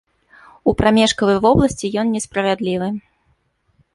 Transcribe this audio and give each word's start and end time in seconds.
У 0.71 0.73
прамежкавай 0.79 1.37
вобласці 1.43 1.91
ён 2.03 2.07
несправядлівы. 2.15 2.87